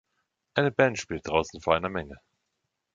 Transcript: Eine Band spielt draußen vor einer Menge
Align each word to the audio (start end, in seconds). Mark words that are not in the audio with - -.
Eine 0.55 0.71
Band 0.71 0.97
spielt 0.97 1.27
draußen 1.27 1.61
vor 1.61 1.75
einer 1.75 1.87
Menge 1.89 2.19